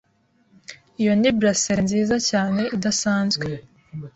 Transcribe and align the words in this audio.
Iyo 1.01 1.11
ni 1.19 1.29
bracelet 1.37 1.81
nziza 1.85 2.15
cyane 2.29 2.61
idasanzwe. 2.75 3.45